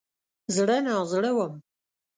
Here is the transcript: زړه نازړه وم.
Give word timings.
زړه 0.55 0.77
نازړه 0.87 1.31
وم. 1.37 1.53